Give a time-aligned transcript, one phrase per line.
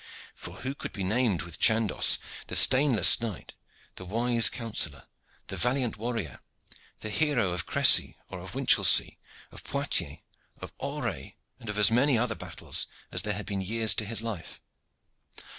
[0.33, 2.17] For who could be named with Chandos,
[2.47, 3.53] the stainless knight,
[3.97, 5.03] the wise councillor,
[5.45, 6.39] the valiant warrior,
[7.01, 9.19] the hero of Crecy, of Winchelsea,
[9.51, 10.17] of Poictiers,
[10.59, 14.59] of Auray, and of as many other battles as there were years to his life?